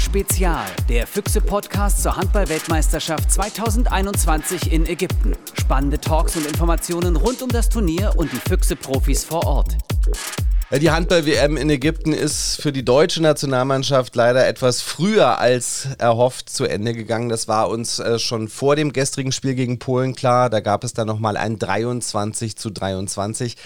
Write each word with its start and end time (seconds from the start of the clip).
Spezial, 0.00 0.66
der 0.88 1.06
Füchse-Podcast 1.06 2.02
zur 2.02 2.16
Handball-Weltmeisterschaft 2.16 3.30
2021 3.30 4.72
in 4.72 4.86
Ägypten. 4.86 5.34
Spannende 5.54 6.00
Talks 6.00 6.36
und 6.36 6.46
Informationen 6.46 7.16
rund 7.16 7.42
um 7.42 7.50
das 7.50 7.68
Turnier 7.68 8.14
und 8.16 8.32
die 8.32 8.36
Füchse-Profis 8.48 9.24
vor 9.24 9.46
Ort. 9.46 9.76
Die 10.78 10.92
Handball-WM 10.92 11.56
in 11.56 11.68
Ägypten 11.68 12.12
ist 12.12 12.62
für 12.62 12.70
die 12.70 12.84
deutsche 12.84 13.20
Nationalmannschaft 13.20 14.14
leider 14.14 14.46
etwas 14.46 14.80
früher 14.80 15.40
als 15.40 15.88
erhofft 15.98 16.48
zu 16.48 16.64
Ende 16.64 16.94
gegangen. 16.94 17.28
Das 17.28 17.48
war 17.48 17.68
uns 17.68 17.98
äh, 17.98 18.20
schon 18.20 18.46
vor 18.46 18.76
dem 18.76 18.92
gestrigen 18.92 19.32
Spiel 19.32 19.56
gegen 19.56 19.80
Polen 19.80 20.14
klar. 20.14 20.48
Da 20.48 20.60
gab 20.60 20.84
es 20.84 20.92
dann 20.92 21.08
nochmal 21.08 21.36
ein 21.36 21.58
23 21.58 22.54
zu 22.54 22.70
23. 22.70 23.56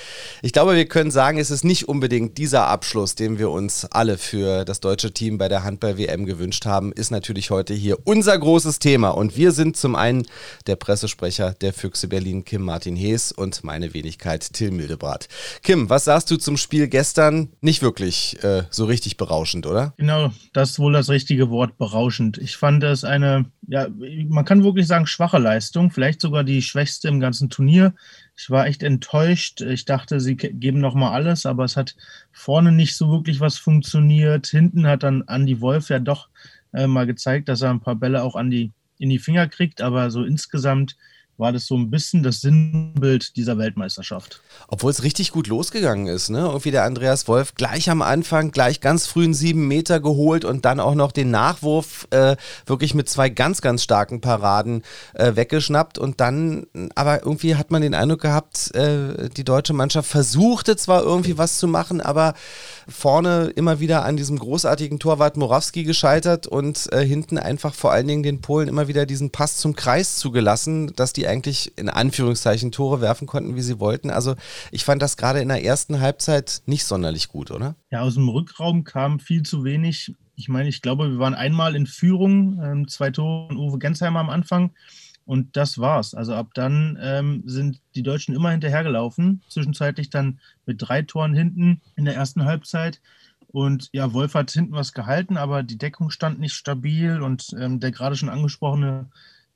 Ich 0.41 0.55
glaube, 0.55 0.77
wir 0.77 0.87
können 0.87 1.11
sagen, 1.11 1.37
es 1.37 1.51
ist 1.51 1.63
nicht 1.63 1.89
unbedingt 1.89 2.39
dieser 2.39 2.69
Abschluss, 2.69 3.15
den 3.15 3.39
wir 3.39 3.51
uns 3.51 3.85
alle 3.85 4.17
für 4.17 4.65
das 4.65 4.81
deutsche 4.81 5.13
Team 5.13 5.37
bei 5.37 5.49
der 5.49 5.63
Handball-WM 5.63 6.25
gewünscht 6.25 6.65
haben, 6.65 6.91
ist 6.91 7.11
natürlich 7.11 7.51
heute 7.51 7.75
hier 7.75 7.99
unser 8.05 8.39
großes 8.39 8.79
Thema. 8.79 9.11
Und 9.11 9.37
wir 9.37 9.53
sind 9.53 9.77
zum 9.77 9.95
einen 9.95 10.27
der 10.67 10.77
Pressesprecher 10.77 11.53
der 11.61 11.75
Füchse 11.75 12.09
Berlin, 12.09 12.47
Kim 12.47 12.63
Martin 12.63 12.97
Hees, 12.97 13.31
und 13.31 13.63
meine 13.63 13.93
Wenigkeit 13.93 14.55
Till 14.55 14.71
Mildebrat. 14.71 15.29
Kim, 15.63 15.91
was 15.91 16.05
sagst 16.05 16.31
du 16.31 16.39
zum 16.39 16.57
Spiel 16.57 16.89
gestern 16.95 17.49
nicht 17.61 17.83
wirklich 17.83 18.41
äh, 18.45 18.63
so 18.71 18.85
richtig 18.85 19.17
berauschend, 19.17 19.67
oder? 19.67 19.95
Genau, 19.97 20.31
das 20.53 20.71
ist 20.71 20.79
wohl 20.79 20.93
das 20.93 21.11
richtige 21.11 21.51
Wort, 21.51 21.77
berauschend. 21.77 22.39
Ich 22.39 22.57
fand 22.57 22.85
es 22.85 23.03
eine, 23.03 23.47
ja, 23.67 23.89
man 24.29 24.45
kann 24.45 24.63
wirklich 24.63 24.87
sagen, 24.87 25.09
schwache 25.09 25.39
Leistung, 25.39 25.91
vielleicht 25.91 26.21
sogar 26.21 26.45
die 26.45 26.63
schwächste 26.63 27.09
im 27.09 27.19
ganzen 27.19 27.51
Turnier. 27.51 27.95
Ich 28.37 28.49
war 28.49 28.69
echt 28.69 28.85
enttäuscht. 28.85 29.61
Ich 29.61 29.87
dachte, 29.87 30.21
sie 30.21 30.37
geben 30.37 30.79
nochmal 30.79 31.15
alles, 31.15 31.47
aber 31.47 31.65
es 31.65 31.77
hat 31.77 31.97
vorne 32.31 32.71
nicht 32.71 32.95
so 32.95 33.11
wirklich 33.11 33.41
was 33.41 33.59
funktioniert. 33.59 34.47
Hinten 34.47 34.87
hat 34.87 35.03
dann 35.03 35.25
Andy 35.27 35.61
Wolf 35.61 35.89
ja 35.89 35.99
doch 35.99 36.29
äh, 36.73 36.87
mal 36.87 37.07
gezeigt, 37.07 37.49
dass 37.49 37.63
er 37.63 37.71
ein 37.71 37.81
paar 37.81 37.97
Bälle 37.97 38.23
auch 38.23 38.37
an 38.37 38.51
die, 38.51 38.71
in 38.99 39.11
die 39.11 39.19
Finger 39.19 39.49
kriegt, 39.49 39.81
aber 39.81 40.13
so 40.13 40.23
insgesamt 40.23 40.97
war 41.37 41.53
das 41.53 41.67
so 41.67 41.77
ein 41.77 41.91
bisschen 41.91 42.23
das 42.23 42.41
Sinnbild 42.41 43.37
dieser 43.37 43.59
Weltmeisterschaft. 43.59 44.41
Obwohl 44.69 44.91
es 44.91 45.03
richtig 45.03 45.33
gut 45.33 45.49
losgegangen 45.49 46.07
ist, 46.07 46.31
ne? 46.31 46.41
Irgendwie 46.41 46.71
der 46.71 46.85
Andreas 46.85 47.27
Wolf 47.27 47.55
gleich 47.55 47.91
am 47.91 48.03
Anfang, 48.03 48.53
gleich 48.53 48.81
ganz 48.81 49.07
frühen 49.07 49.35
sieben 49.35 49.67
Meter 49.67 50.01
geholt 50.01 50.45
und 50.45 50.65
dann 50.65 50.79
auch 50.79 50.95
noch 50.95 51.11
den 51.11 51.31
Nachwurf 51.31 52.07
äh, 52.11 52.37
wirklich 52.67 52.95
mit 52.95 53.09
zwei 53.09 53.29
ganz, 53.29 53.61
ganz 53.63 53.83
starken 53.83 54.21
Paraden 54.21 54.83
äh, 55.15 55.35
weggeschnappt 55.35 55.99
und 55.99 56.21
dann, 56.21 56.67
aber 56.95 57.25
irgendwie 57.25 57.57
hat 57.57 57.71
man 57.71 57.83
den 57.83 57.95
Eindruck 57.95 58.21
gehabt, 58.21 58.75
äh, 58.75 59.29
die 59.29 59.45
deutsche 59.45 59.73
Mannschaft 59.73 60.09
versuchte 60.09 60.77
zwar 60.77 61.03
irgendwie 61.03 61.37
was 61.37 61.59
zu 61.59 61.67
machen, 61.67 62.01
aber 62.01 62.35
vorne 62.89 63.53
immer 63.57 63.81
wieder 63.81 64.05
an 64.05 64.17
diesem 64.17 64.39
großartigen 64.39 64.99
Torwart 65.01 65.37
Morawski 65.37 65.83
gescheitert 65.85 66.47
und 66.47 66.93
äh, 66.93 67.05
hinten 67.05 67.39
einfach 67.39 67.75
vor 67.75 67.93
allen 67.93 68.07
Dingen 68.07 68.23
den 68.23 68.41
Polen 68.41 68.69
immer 68.69 68.89
wieder 68.89 69.07
diesen 69.07 69.31
Pass 69.31 69.57
zum 69.57 69.75
Kreis 69.75 70.17
zugelassen, 70.17 70.95
dass 70.95 71.13
die 71.13 71.24
eigentlich 71.29 71.77
in 71.77 71.89
Anführungszeichen 71.89 72.73
Tore 72.73 73.01
werfen 73.01 73.27
konnten, 73.27 73.57
wie 73.57 73.63
sie 73.63 73.81
wollten. 73.81 74.11
Also 74.11 74.35
ich 74.71 74.85
fand 74.85 75.03
das 75.03 75.17
gerade 75.17 75.41
in 75.41 75.49
der 75.49 75.65
ersten 75.65 76.01
Halbzeit 76.01 76.63
nicht 76.67 76.85
sonderlich 76.85 77.29
gut, 77.29 77.51
oder? 77.51 77.75
Ja, 77.91 78.01
aus 78.01 78.15
dem 78.15 78.29
Rückraum 78.29 78.85
kam 78.85 79.21
viel 79.21 79.43
zu 79.43 79.65
wenig. 79.65 80.15
Ich 80.37 80.49
meine, 80.49 80.69
ich 80.69 80.83
glaube, 80.83 81.11
wir 81.11 81.19
waren 81.19 81.35
einmal 81.35 81.77
in 81.77 81.87
Führung, 81.87 82.61
ähm, 82.63 82.89
zwei 82.89 83.11
Tore 83.11 83.49
von 83.49 83.57
Uwe 83.57 83.79
Gensheimer 83.79 84.21
am 84.21 84.31
Anfang. 84.31 84.73
Und 85.27 85.57
das 85.57 85.79
war's. 85.79 86.15
Also 86.15 86.35
ab 86.35 86.49
dann 86.55 86.99
ähm, 87.01 87.43
sind 87.47 87.81
die 87.95 88.03
Deutschen 88.03 88.35
immer 88.35 88.51
hinterhergelaufen. 88.51 89.43
Zwischenzeitlich 89.49 90.11
dann 90.11 90.39
mit 90.67 90.77
drei 90.81 91.03
Toren 91.03 91.35
hinten 91.35 91.81
in 91.97 92.05
der 92.05 92.15
ersten 92.15 92.45
Halbzeit. 92.45 93.01
Und 93.49 93.89
ja, 93.93 94.13
Wolf 94.13 94.35
hat 94.35 94.51
hinten 94.51 94.75
was 94.75 94.93
gehalten, 94.93 95.37
aber 95.37 95.63
die 95.63 95.79
Deckung 95.79 96.11
stand 96.11 96.41
nicht 96.41 96.55
stabil. 96.55 97.23
Und 97.23 97.55
ähm, 97.59 97.81
der 97.81 97.91
gerade 97.91 98.17
schon 98.17 98.29
angesprochene 98.29 99.07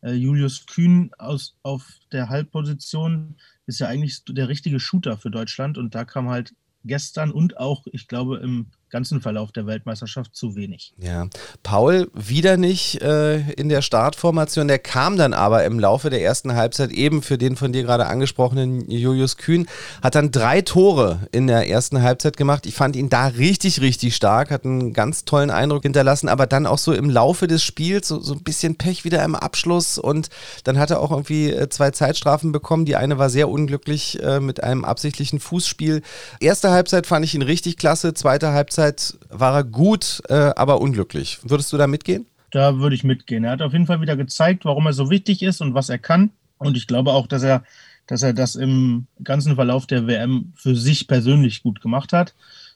Julius 0.03 0.67
Kühn 0.67 1.11
aus, 1.19 1.57
auf 1.63 1.85
der 2.13 2.29
Halbposition 2.29 3.37
ist 3.67 3.81
ja 3.81 3.89
eigentlich 3.89 4.25
der 4.25 4.49
richtige 4.49 4.81
Shooter 4.81 5.17
für 5.19 5.31
Deutschland. 5.31 5.77
Und 5.79 5.95
da 5.95 6.05
kam 6.05 6.29
halt 6.29 6.55
gestern 6.85 7.31
und 7.31 7.57
auch, 7.59 7.87
ich 7.93 8.09
glaube, 8.09 8.39
im 8.39 8.67
ganzen 8.91 9.21
Verlauf 9.21 9.53
der 9.53 9.67
Weltmeisterschaft 9.67 10.35
zu 10.35 10.57
wenig. 10.57 10.93
Ja, 10.99 11.29
Paul 11.63 12.11
wieder 12.15 12.57
nicht 12.57 13.03
äh, 13.03 13.41
in 13.53 13.69
der 13.69 13.83
Startformation. 13.83 14.69
Der 14.69 14.79
kam 14.79 15.17
dann 15.17 15.35
aber 15.35 15.65
im 15.65 15.79
Laufe 15.79 16.11
der 16.11 16.23
ersten 16.23 16.55
Halbzeit 16.55 16.91
eben 16.91 17.23
für 17.23 17.39
den 17.39 17.57
von 17.57 17.73
dir 17.73 17.83
gerade 17.83 18.07
angesprochenen 18.07 18.91
Julius 18.91 19.37
Kühn, 19.37 19.67
hat 20.03 20.15
dann 20.15 20.31
drei 20.31 20.63
Tore 20.63 21.29
in 21.33 21.47
der 21.47 21.69
ersten 21.69 22.03
Halbzeit 22.03 22.37
gemacht. 22.37 22.67
Ich 22.67 22.75
fand 22.75 22.97
ihn 22.97 23.09
da 23.09 23.27
richtig, 23.27 23.81
richtig 23.81 24.17
stark, 24.17 24.51
hat 24.51 24.65
einen 24.65 24.93
ganz 24.93 25.25
tollen 25.25 25.51
Eindruck 25.51 25.83
hinterlassen, 25.83 26.29
aber 26.29 26.47
dann 26.47 26.67
auch 26.67 26.79
so 26.79 26.93
im 26.93 27.11
Laufe 27.11 27.47
des 27.47 27.63
Spiels 27.63 28.09
so, 28.09 28.21
so 28.21 28.35
ein 28.35 28.43
bisschen 28.43 28.77
Pech 28.77 29.05
wieder 29.05 29.23
im 29.25 29.35
Abschluss 29.35 29.99
und 29.99 30.29
dann 30.65 30.79
hat 30.79 30.91
er 30.91 31.01
auch 31.01 31.11
irgendwie 31.11 31.51
äh, 31.51 31.69
zwei 31.69 31.91
Zeitstrafen 31.91 32.53
bekommen. 32.53 32.85
Die 32.85 32.97
eine 32.97 33.19
war 33.19 33.31
sehr 33.31 33.49
unglücklich 33.49 34.23
äh, 34.23 34.41
mit 34.41 34.63
einem 34.63 34.85
absichtlichen 34.85 35.41
Fußspiel. 35.41 36.03
Erste 36.41 36.71
Halbzeit 36.71 37.07
fand 37.07 37.25
ich 37.25 37.35
ihn 37.35 37.43
richtig 37.43 37.77
klasse, 37.77 38.15
zweite 38.15 38.53
Halbzeit 38.53 38.78
Halbzeit 38.79 39.19
war 39.31 39.55
er 39.55 39.65
gut, 39.65 40.23
äh, 40.29 40.53
aber 40.57 40.81
unglücklich. 40.81 41.39
Würdest 41.43 41.73
du 41.73 41.77
da 41.77 41.87
mitgehen? 41.87 42.27
Da 42.51 42.79
würde 42.79 42.95
ich 42.95 43.05
mitgehen. 43.05 43.45
Er 43.45 43.53
hat 43.53 43.63
auf 43.63 43.73
jeden 43.73 43.87
Fall 43.87 44.01
wieder 44.01 44.17
gezeigt, 44.17 44.65
warum 44.65 44.87
er 44.87 44.93
so 44.93 45.11
wichtig 45.11 45.43
ist 45.43 45.61
und 45.61 45.75
was 45.75 45.89
er 45.89 45.99
kann. 45.99 46.31
Und 46.59 46.77
ich 46.77 46.87
glaube 46.87 47.13
auch, 47.13 47.27
dass 47.27 47.43
er, 47.43 47.65
dass 48.07 48.23
er 48.23 48.33
das 48.33 48.55
im 48.55 49.07
ganzen 49.23 49.57
Verlauf 49.57 49.87
der 49.87 50.07
WM 50.07 50.53
für 50.55 50.75
sich 50.77 51.09
persönlich 51.09 51.63
gut 51.63 51.81
gemacht 51.81 52.13
hat. 52.13 52.35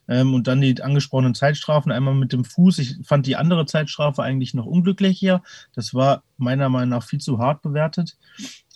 Ähm, 0.08 0.34
und 0.34 0.48
dann 0.48 0.60
die 0.60 0.82
angesprochenen 0.82 1.34
Zeitstrafen, 1.34 1.92
einmal 1.92 2.14
mit 2.14 2.32
dem 2.32 2.44
Fuß. 2.44 2.78
Ich 2.78 2.96
fand 3.04 3.26
die 3.26 3.36
andere 3.36 3.64
Zeitstrafe 3.66 4.22
eigentlich 4.22 4.52
noch 4.54 4.66
unglücklicher. 4.66 5.42
Das 5.74 5.94
war 5.94 6.24
meiner 6.36 6.68
Meinung 6.68 6.90
nach 6.90 7.04
viel 7.04 7.20
zu 7.20 7.38
hart 7.38 7.62
bewertet. 7.62 8.16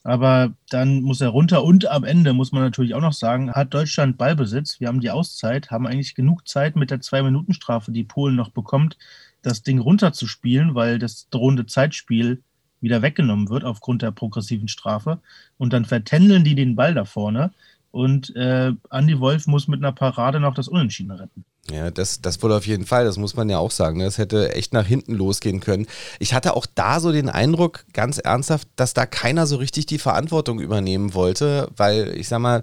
Aber 0.07 0.53
dann 0.71 1.03
muss 1.03 1.21
er 1.21 1.31
runter 1.31 1.65
und 1.65 1.89
am 1.89 2.05
Ende 2.05 2.33
muss 2.33 2.53
man 2.53 2.63
natürlich 2.63 2.95
auch 2.95 3.01
noch 3.01 3.13
sagen, 3.13 3.51
hat 3.51 3.75
Deutschland 3.75 4.17
Ballbesitz. 4.17 4.79
Wir 4.79 4.87
haben 4.87 5.01
die 5.01 5.11
Auszeit, 5.11 5.73
haben 5.73 5.85
eigentlich 5.85 6.15
genug 6.15 6.47
Zeit 6.47 6.77
mit 6.77 6.93
der 6.93 7.01
Zwei-Minuten-Strafe, 7.01 7.91
die 7.91 8.05
Polen 8.05 8.37
noch 8.37 8.51
bekommt, 8.51 8.97
das 9.43 9.65
Ding 9.65 9.81
runterzuspielen, 9.81 10.77
weil 10.77 11.01
das 11.01 11.29
drohende 11.31 11.67
Zeitspiel 11.67 12.41
wieder 12.81 13.03
weggenommen 13.03 13.49
wird 13.49 13.65
aufgrund 13.65 14.03
der 14.03 14.13
progressiven 14.13 14.69
Strafe. 14.69 15.19
Und 15.59 15.73
dann 15.73 15.85
vertändeln 15.85 16.45
die 16.45 16.55
den 16.55 16.77
Ball 16.77 16.95
da 16.95 17.05
vorne. 17.05 17.51
Und 17.91 18.35
äh, 18.37 18.75
Andy 18.93 19.19
Wolf 19.19 19.49
muss 19.49 19.67
mit 19.67 19.81
einer 19.81 19.91
Parade 19.91 20.39
noch 20.39 20.55
das 20.55 20.69
Unentschieden 20.69 21.11
retten. 21.11 21.45
Ja, 21.71 21.91
das, 21.91 22.21
das 22.21 22.43
wohl 22.43 22.53
auf 22.53 22.67
jeden 22.67 22.87
Fall, 22.87 23.05
das 23.05 23.17
muss 23.17 23.37
man 23.37 23.49
ja 23.49 23.59
auch 23.59 23.71
sagen. 23.71 23.99
Das 23.99 24.19
ne? 24.19 24.23
hätte 24.23 24.55
echt 24.55 24.73
nach 24.73 24.87
hinten 24.87 25.15
losgehen 25.15 25.61
können. 25.61 25.87
Ich 26.19 26.35
hatte 26.35 26.55
auch 26.55 26.67
da 26.75 27.01
so 27.01 27.13
den 27.13 27.29
Eindruck, 27.29 27.85
ganz 27.93 28.19
ernsthaft, 28.19 28.69
dass 28.77 28.95
da 28.95 29.07
keiner 29.07 29.47
so 29.47 29.57
richtig 29.57 29.87
die 29.87 29.99
Verantwortung 29.99 30.61
übernehmen 30.61 31.15
wollte, 31.15 31.69
weil 31.77 32.15
ich 32.17 32.29
sag 32.29 32.39
mal, 32.39 32.63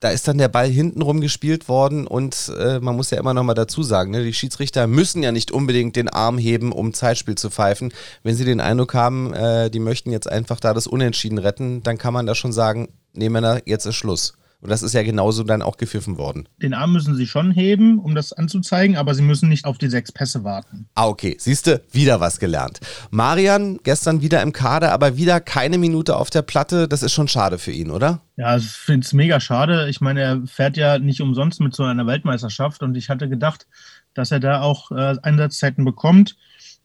da 0.00 0.10
ist 0.10 0.28
dann 0.28 0.38
der 0.38 0.48
Ball 0.48 0.68
hintenrum 0.68 1.20
gespielt 1.20 1.68
worden 1.68 2.06
und 2.06 2.52
äh, 2.58 2.80
man 2.80 2.96
muss 2.96 3.10
ja 3.10 3.18
immer 3.18 3.32
noch 3.32 3.44
mal 3.44 3.54
dazu 3.54 3.82
sagen, 3.82 4.10
ne, 4.10 4.22
die 4.22 4.34
Schiedsrichter 4.34 4.86
müssen 4.86 5.22
ja 5.22 5.32
nicht 5.32 5.50
unbedingt 5.50 5.96
den 5.96 6.08
Arm 6.08 6.36
heben, 6.36 6.70
um 6.70 6.92
Zeitspiel 6.92 7.36
zu 7.36 7.50
pfeifen. 7.50 7.92
Wenn 8.22 8.34
sie 8.34 8.44
den 8.44 8.60
Eindruck 8.60 8.92
haben, 8.92 9.32
äh, 9.32 9.70
die 9.70 9.78
möchten 9.78 10.12
jetzt 10.12 10.30
einfach 10.30 10.60
da 10.60 10.74
das 10.74 10.86
Unentschieden 10.86 11.38
retten, 11.38 11.82
dann 11.82 11.96
kann 11.96 12.12
man 12.12 12.26
da 12.26 12.34
schon 12.34 12.52
sagen, 12.52 12.88
nee 13.14 13.30
Männer, 13.30 13.62
jetzt 13.64 13.86
ist 13.86 13.94
Schluss. 13.96 14.34
Und 14.60 14.70
das 14.70 14.82
ist 14.82 14.94
ja 14.94 15.02
genauso 15.02 15.44
dann 15.44 15.62
auch 15.62 15.76
gepfiffen 15.76 16.16
worden. 16.16 16.48
Den 16.62 16.74
Arm 16.74 16.92
müssen 16.92 17.14
sie 17.14 17.26
schon 17.26 17.50
heben, 17.50 17.98
um 17.98 18.14
das 18.14 18.32
anzuzeigen, 18.32 18.96
aber 18.96 19.14
sie 19.14 19.22
müssen 19.22 19.48
nicht 19.48 19.64
auf 19.64 19.78
die 19.78 19.88
sechs 19.88 20.12
Pässe 20.12 20.44
warten. 20.44 20.88
Ah, 20.94 21.06
okay. 21.06 21.36
Siehst 21.38 21.66
du, 21.66 21.82
wieder 21.92 22.20
was 22.20 22.40
gelernt. 22.40 22.80
Marian 23.10 23.78
gestern 23.82 24.22
wieder 24.22 24.42
im 24.42 24.52
Kader, 24.52 24.92
aber 24.92 25.16
wieder 25.16 25.40
keine 25.40 25.78
Minute 25.78 26.16
auf 26.16 26.30
der 26.30 26.42
Platte. 26.42 26.88
Das 26.88 27.02
ist 27.02 27.12
schon 27.12 27.28
schade 27.28 27.58
für 27.58 27.72
ihn, 27.72 27.90
oder? 27.90 28.22
Ja, 28.36 28.56
ich 28.56 28.66
finde 28.66 29.04
es 29.04 29.12
mega 29.12 29.40
schade. 29.40 29.88
Ich 29.88 30.00
meine, 30.00 30.20
er 30.20 30.42
fährt 30.46 30.76
ja 30.76 30.98
nicht 30.98 31.20
umsonst 31.20 31.60
mit 31.60 31.74
so 31.74 31.84
einer 31.84 32.06
Weltmeisterschaft 32.06 32.82
und 32.82 32.96
ich 32.96 33.10
hatte 33.10 33.28
gedacht, 33.28 33.66
dass 34.14 34.30
er 34.30 34.40
da 34.40 34.62
auch 34.62 34.90
äh, 34.90 35.16
Einsatzzeiten 35.22 35.84
bekommt. 35.84 36.36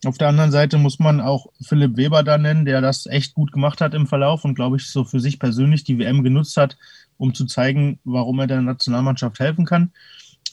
Auf 0.03 0.17
der 0.17 0.29
anderen 0.29 0.51
Seite 0.51 0.77
muss 0.77 0.97
man 0.97 1.21
auch 1.21 1.47
Philipp 1.61 1.95
Weber 1.95 2.23
da 2.23 2.37
nennen, 2.37 2.65
der 2.65 2.81
das 2.81 3.05
echt 3.05 3.35
gut 3.35 3.51
gemacht 3.51 3.81
hat 3.81 3.93
im 3.93 4.07
Verlauf 4.07 4.43
und 4.45 4.55
glaube 4.55 4.77
ich 4.77 4.87
so 4.87 5.03
für 5.03 5.19
sich 5.19 5.37
persönlich 5.37 5.83
die 5.83 5.99
WM 5.99 6.23
genutzt 6.23 6.57
hat, 6.57 6.75
um 7.21 7.35
zu 7.35 7.45
zeigen, 7.45 7.99
warum 8.03 8.39
er 8.39 8.47
der 8.47 8.61
Nationalmannschaft 8.61 9.39
helfen 9.39 9.63
kann. 9.63 9.91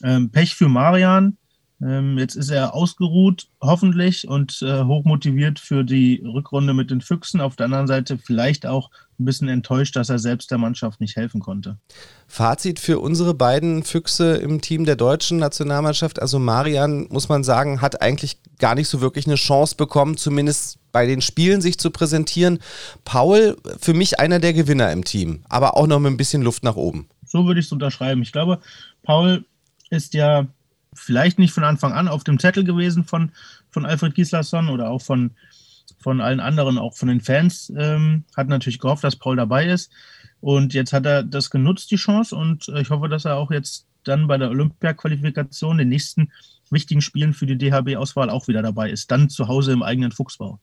Ähm, 0.03 0.29
Pech 0.29 0.53
für 0.53 0.69
Marian. 0.69 1.35
Ähm, 1.81 2.17
jetzt 2.17 2.35
ist 2.35 2.49
er 2.49 2.73
ausgeruht, 2.73 3.47
hoffentlich, 3.61 4.27
und 4.27 4.61
äh, 4.61 4.83
hochmotiviert 4.83 5.59
für 5.59 5.83
die 5.83 6.21
Rückrunde 6.25 6.73
mit 6.73 6.91
den 6.91 6.99
Füchsen. 6.99 7.39
Auf 7.39 7.55
der 7.55 7.65
anderen 7.65 7.87
Seite 7.87 8.17
vielleicht 8.17 8.65
auch 8.65 8.89
ein 9.17 9.25
bisschen 9.25 9.47
enttäuscht, 9.47 9.95
dass 9.95 10.09
er 10.09 10.19
selbst 10.19 10.51
der 10.51 10.57
Mannschaft 10.57 10.99
nicht 10.99 11.15
helfen 11.15 11.39
konnte. 11.39 11.77
Fazit 12.27 12.79
für 12.79 12.99
unsere 12.99 13.33
beiden 13.33 13.83
Füchse 13.83 14.35
im 14.35 14.61
Team 14.61 14.85
der 14.85 14.95
deutschen 14.97 15.37
Nationalmannschaft. 15.37 16.21
Also 16.21 16.37
Marian, 16.39 17.07
muss 17.09 17.29
man 17.29 17.43
sagen, 17.43 17.81
hat 17.81 18.01
eigentlich 18.01 18.37
gar 18.59 18.75
nicht 18.75 18.89
so 18.89 18.99
wirklich 18.99 19.25
eine 19.25 19.35
Chance 19.35 19.75
bekommen, 19.75 20.17
zumindest 20.17 20.79
bei 20.91 21.05
den 21.05 21.21
Spielen 21.21 21.61
sich 21.61 21.77
zu 21.77 21.91
präsentieren. 21.91 22.59
Paul, 23.05 23.57
für 23.79 23.93
mich 23.93 24.19
einer 24.19 24.39
der 24.39 24.53
Gewinner 24.53 24.91
im 24.91 25.05
Team, 25.05 25.43
aber 25.47 25.77
auch 25.77 25.87
noch 25.87 25.99
mit 25.99 26.11
ein 26.11 26.17
bisschen 26.17 26.41
Luft 26.41 26.63
nach 26.63 26.75
oben. 26.75 27.07
So 27.25 27.45
würde 27.45 27.59
ich 27.59 27.67
es 27.67 27.71
unterschreiben. 27.71 28.21
Ich 28.21 28.31
glaube, 28.31 28.59
Paul 29.03 29.45
ist 29.89 30.13
ja 30.13 30.47
vielleicht 30.99 31.39
nicht 31.39 31.53
von 31.53 31.63
Anfang 31.63 31.93
an 31.93 32.07
auf 32.07 32.23
dem 32.23 32.39
Zettel 32.39 32.63
gewesen 32.63 33.03
von 33.05 33.31
von 33.69 33.85
Alfred 33.85 34.15
Gislason 34.15 34.69
oder 34.69 34.89
auch 34.89 35.01
von, 35.01 35.31
von 35.99 36.21
allen 36.21 36.39
anderen, 36.39 36.77
auch 36.77 36.95
von 36.95 37.07
den 37.07 37.21
Fans. 37.21 37.71
Ähm, 37.77 38.23
hat 38.35 38.47
natürlich 38.47 38.79
gehofft, 38.79 39.03
dass 39.03 39.15
Paul 39.15 39.35
dabei 39.35 39.67
ist. 39.67 39.91
Und 40.41 40.73
jetzt 40.73 40.93
hat 40.93 41.05
er 41.05 41.23
das 41.23 41.49
genutzt, 41.49 41.91
die 41.91 41.97
Chance. 41.97 42.35
Und 42.35 42.67
äh, 42.69 42.81
ich 42.81 42.89
hoffe, 42.89 43.09
dass 43.09 43.25
er 43.25 43.35
auch 43.35 43.51
jetzt 43.51 43.85
dann 44.03 44.27
bei 44.27 44.37
der 44.37 44.49
Olympia-Qualifikation, 44.49 45.77
den 45.77 45.89
nächsten 45.89 46.31
wichtigen 46.71 47.01
Spielen 47.01 47.33
für 47.33 47.45
die 47.45 47.57
DHB-Auswahl 47.57 48.29
auch 48.29 48.47
wieder 48.47 48.61
dabei 48.61 48.89
ist. 48.89 49.11
Dann 49.11 49.29
zu 49.29 49.47
Hause 49.47 49.71
im 49.71 49.83
eigenen 49.83 50.11
Fuchsbau. 50.11 50.59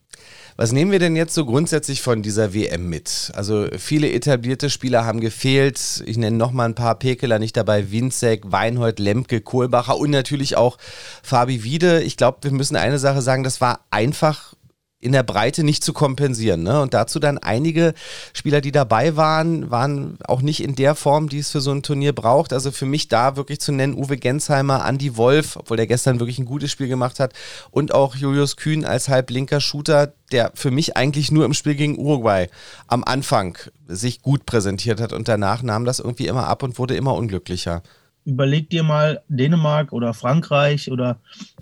Was 0.57 0.73
nehmen 0.73 0.91
wir 0.91 0.99
denn 0.99 1.17
jetzt 1.17 1.35
so 1.35 1.45
grundsätzlich 1.45 2.01
von 2.01 2.23
dieser 2.23 2.55
WM 2.55 2.89
mit? 2.89 3.31
Also 3.35 3.67
viele 3.77 4.11
etablierte 4.11 4.71
Spieler 4.71 5.05
haben 5.05 5.21
gefehlt. 5.21 6.03
Ich 6.07 6.17
nenne 6.17 6.37
nochmal 6.37 6.69
ein 6.69 6.75
paar 6.75 6.99
Pekeler 6.99 7.39
nicht 7.39 7.57
dabei. 7.57 7.91
Winzek, 7.93 8.51
Weinhold, 8.51 8.99
Lemke, 8.99 9.41
Kohlbacher 9.41 9.99
und 9.99 10.11
natürlich 10.11 10.57
auch 10.57 10.79
Fabi 11.23 11.63
Wiede. 11.63 12.03
Ich 12.03 12.17
glaube, 12.17 12.39
wir 12.43 12.51
müssen 12.53 12.77
eine 12.77 12.99
Sache 12.99 13.23
sagen, 13.23 13.45
das 13.45 13.61
war 13.61 13.81
einfach 13.91 14.56
in 14.99 15.13
der 15.13 15.23
Breite 15.23 15.63
nicht 15.63 15.85
zu 15.85 15.93
kompensieren. 15.93 16.63
Ne? 16.63 16.81
Und 16.81 16.95
dazu 16.95 17.19
dann 17.19 17.37
einige 17.37 17.93
Spieler, 18.33 18.63
die 18.63 18.73
dabei 18.73 19.15
waren, 19.17 19.71
waren 19.71 20.19
auch 20.25 20.41
nicht 20.41 20.63
in 20.63 20.75
der 20.75 20.95
Form, 20.95 21.29
die 21.29 21.39
es 21.39 21.51
für 21.51 21.61
so 21.61 21.71
ein 21.71 21.83
Turnier 21.83 22.15
braucht. 22.15 22.53
Also 22.53 22.71
für 22.71 22.87
mich 22.87 23.09
da 23.09 23.37
wirklich 23.37 23.61
zu 23.61 23.73
nennen, 23.73 23.95
Uwe 23.95 24.17
Gensheimer, 24.17 24.87
Andy 24.87 25.17
Wolf, 25.17 25.57
obwohl 25.57 25.77
der 25.77 25.87
gestern 25.87 26.19
wirklich 26.19 26.39
ein 26.39 26.47
gutes 26.47 26.71
Spiel 26.71 26.89
gemacht 26.89 27.21
hat, 27.21 27.35
und 27.71 27.93
auch 27.93 28.17
Julius 28.17 28.57
Kühn 28.57 28.87
als 28.87 29.09
halblinker 29.09 29.61
Shooter, 29.61 30.15
der 30.33 30.53
für 30.55 30.71
mich 30.71 30.97
eigentlich 30.97 31.31
nur 31.31 31.45
im 31.45 31.55
Spiel 31.55 31.75
gegen 31.75 31.99
Uruguay 31.99 32.49
am 32.87 33.05
Anfang 33.05 33.59
sich 33.87 34.23
gut 34.23 34.47
präsentiert 34.47 35.01
hat 35.01 35.13
und 35.13 35.29
danach 35.29 35.63
nahm 35.63 35.85
das 35.85 36.01
irgendwie 36.01 36.27
immer 36.27 36.49
ab 36.49 36.63
und 36.63 36.79
wurde 36.79 36.97
immer 36.97 37.15
unglücklicher 37.15 37.83
überleg 38.27 38.69
dir 38.69 38.83
mal, 38.83 39.23
Dänemark 39.29 39.93
oder 39.93 40.13
Frankreich 40.13 40.91
oder 40.91 41.21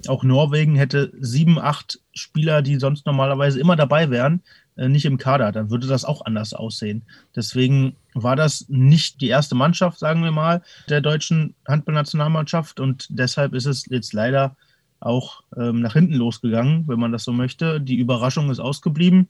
auch 0.08 0.25
Norwegen 0.25 0.75
hätte 0.76 1.12
sieben, 1.20 1.58
acht 1.58 2.00
Spieler, 2.12 2.62
die 2.62 2.76
sonst 2.76 3.06
normalerweise 3.06 3.61
immer 3.61 3.76
dabei 3.76 4.11
wären, 4.11 4.43
äh, 4.76 4.88
nicht 4.88 5.05
im 5.05 5.19
Kader. 5.19 5.52
Dann 5.52 5.70
würde 5.70 5.87
das 5.87 6.05
auch 6.05 6.25
anders 6.25 6.55
aussehen. 6.55 7.02
Deswegen 7.37 7.94
war 8.14 8.34
das 8.34 8.66
nicht 8.69 9.20
die 9.20 9.28
erste 9.28 9.55
Mannschaft, 9.55 9.99
sagen 9.99 10.25
wir 10.25 10.32
mal, 10.32 10.62
der 10.88 11.00
deutschen 11.00 11.55
Handballnationalmannschaft 11.69 12.81
und 12.81 13.06
deshalb 13.11 13.55
ist 13.55 13.66
es 13.66 13.87
jetzt 13.87 14.12
leider 14.12 14.56
auch 15.00 15.43
ähm, 15.56 15.81
nach 15.81 15.93
hinten 15.93 16.14
losgegangen, 16.14 16.88
wenn 16.88 16.99
man 16.99 17.12
das 17.12 17.25
so 17.25 17.32
möchte. 17.32 17.81
Die 17.81 17.99
Überraschung 17.99 18.50
ist 18.50 18.61
ausgeblieben 18.61 19.28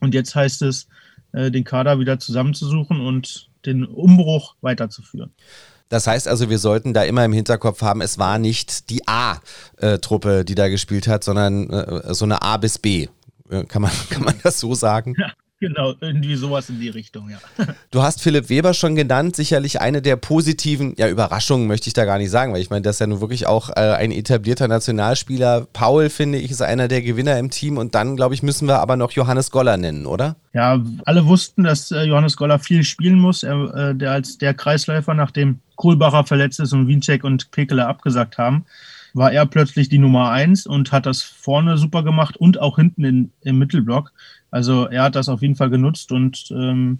und 0.00 0.12
jetzt 0.12 0.34
heißt 0.34 0.62
es, 0.62 0.86
äh, 1.32 1.50
den 1.50 1.64
Kader 1.64 1.98
wieder 1.98 2.18
zusammenzusuchen 2.18 3.00
und 3.00 3.48
den 3.64 3.84
Umbruch 3.86 4.54
weiterzuführen. 4.60 5.30
Das 5.88 6.06
heißt 6.06 6.28
also, 6.28 6.50
wir 6.50 6.58
sollten 6.58 6.92
da 6.92 7.02
immer 7.04 7.24
im 7.24 7.32
Hinterkopf 7.32 7.82
haben, 7.82 8.02
es 8.02 8.18
war 8.18 8.38
nicht 8.38 8.90
die 8.90 9.06
A-Truppe, 9.06 10.44
die 10.44 10.54
da 10.54 10.68
gespielt 10.68 11.08
hat, 11.08 11.24
sondern 11.24 11.70
äh, 11.70 12.14
so 12.14 12.24
eine 12.24 12.42
A 12.42 12.56
bis 12.58 12.78
B. 12.78 13.08
Äh, 13.50 13.64
kann 13.64 13.82
man, 13.82 13.90
kann 14.10 14.22
man 14.22 14.34
das 14.42 14.60
so 14.60 14.74
sagen? 14.74 15.14
Ja, 15.18 15.32
Genau, 15.60 15.94
irgendwie 16.00 16.36
sowas 16.36 16.70
in 16.70 16.78
die 16.78 16.88
Richtung, 16.88 17.30
ja. 17.30 17.38
Du 17.90 18.02
hast 18.02 18.22
Philipp 18.22 18.48
Weber 18.48 18.74
schon 18.74 18.94
genannt, 18.94 19.34
sicherlich 19.34 19.80
eine 19.80 20.00
der 20.00 20.14
positiven, 20.14 20.94
ja, 20.96 21.08
Überraschungen 21.08 21.66
möchte 21.66 21.88
ich 21.88 21.94
da 21.94 22.04
gar 22.04 22.18
nicht 22.18 22.30
sagen, 22.30 22.52
weil 22.52 22.60
ich 22.60 22.70
meine, 22.70 22.82
das 22.82 22.96
ist 22.96 23.00
ja 23.00 23.08
nun 23.08 23.20
wirklich 23.20 23.48
auch 23.48 23.70
äh, 23.70 23.80
ein 23.80 24.12
etablierter 24.12 24.68
Nationalspieler. 24.68 25.66
Paul, 25.72 26.10
finde 26.10 26.38
ich, 26.38 26.52
ist 26.52 26.62
einer 26.62 26.86
der 26.86 27.02
Gewinner 27.02 27.38
im 27.38 27.50
Team 27.50 27.76
und 27.76 27.96
dann, 27.96 28.14
glaube 28.14 28.34
ich, 28.34 28.42
müssen 28.44 28.68
wir 28.68 28.78
aber 28.78 28.96
noch 28.96 29.10
Johannes 29.10 29.50
Goller 29.50 29.76
nennen, 29.76 30.06
oder? 30.06 30.36
Ja, 30.52 30.80
alle 31.04 31.26
wussten, 31.26 31.64
dass 31.64 31.90
äh, 31.90 32.02
Johannes 32.02 32.36
Goller 32.36 32.60
viel 32.60 32.84
spielen 32.84 33.18
muss, 33.18 33.42
er, 33.42 33.74
äh, 33.74 33.94
der 33.96 34.12
als 34.12 34.38
der 34.38 34.54
Kreisläufer, 34.54 35.14
nachdem 35.14 35.58
Kohlbacher 35.74 36.24
verletzt 36.24 36.60
ist 36.60 36.72
und 36.72 36.86
Wiencheck 36.86 37.24
und 37.24 37.50
Pekele 37.50 37.86
abgesagt 37.86 38.38
haben 38.38 38.64
war 39.14 39.32
er 39.32 39.46
plötzlich 39.46 39.88
die 39.88 39.98
Nummer 39.98 40.30
eins 40.30 40.66
und 40.66 40.92
hat 40.92 41.06
das 41.06 41.22
vorne 41.22 41.78
super 41.78 42.02
gemacht 42.02 42.36
und 42.36 42.60
auch 42.60 42.76
hinten 42.76 43.04
in, 43.04 43.32
im 43.42 43.58
Mittelblock. 43.58 44.12
Also 44.50 44.86
er 44.86 45.04
hat 45.04 45.16
das 45.16 45.28
auf 45.28 45.42
jeden 45.42 45.56
Fall 45.56 45.70
genutzt 45.70 46.12
und 46.12 46.50
ähm, 46.50 46.98